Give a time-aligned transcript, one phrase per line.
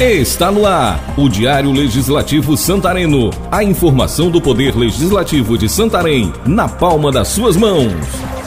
[0.00, 3.30] Está no ar o Diário Legislativo Santareno.
[3.50, 8.37] A informação do Poder Legislativo de Santarém na palma das suas mãos.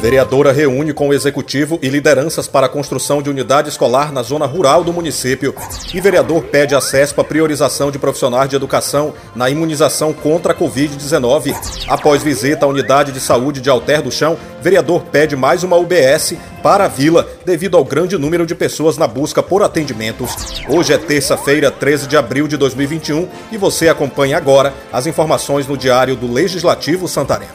[0.00, 4.46] Vereadora reúne com o executivo e lideranças para a construção de unidade escolar na zona
[4.46, 5.52] rural do município.
[5.92, 11.52] E vereador pede à CESPA priorização de profissionais de educação na imunização contra a Covid-19.
[11.88, 16.34] Após visita à unidade de saúde de Alter do Chão, vereador pede mais uma UBS
[16.62, 20.62] para a vila devido ao grande número de pessoas na busca por atendimentos.
[20.68, 25.76] Hoje é terça-feira, 13 de abril de 2021 e você acompanha agora as informações no
[25.76, 27.48] Diário do Legislativo Santarém.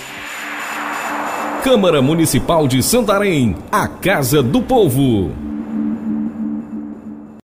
[1.63, 5.52] Câmara Municipal de Santarém, a Casa do Povo.